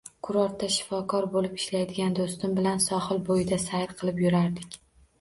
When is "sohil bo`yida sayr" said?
2.89-3.99